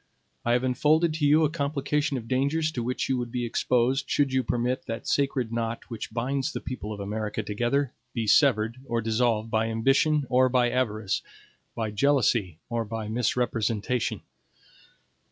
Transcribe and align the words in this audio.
I 0.43 0.53
have 0.53 0.63
unfolded 0.63 1.13
to 1.13 1.27
you 1.27 1.43
a 1.45 1.49
complication 1.51 2.17
of 2.17 2.27
dangers 2.27 2.71
to 2.71 2.81
which 2.81 3.07
you 3.07 3.19
would 3.19 3.31
be 3.31 3.45
exposed, 3.45 4.09
should 4.09 4.33
you 4.33 4.41
permit 4.43 4.87
that 4.87 5.07
sacred 5.07 5.53
knot 5.53 5.91
which 5.91 6.11
binds 6.11 6.51
the 6.51 6.59
people 6.59 6.91
of 6.91 6.99
America 6.99 7.43
together 7.43 7.93
be 8.11 8.25
severed 8.25 8.79
or 8.87 8.99
dissolved 9.01 9.51
by 9.51 9.67
ambition 9.67 10.25
or 10.27 10.49
by 10.49 10.71
avarice, 10.71 11.21
by 11.75 11.91
jealousy 11.91 12.57
or 12.67 12.83
by 12.83 13.09
misrepresentation. 13.09 14.21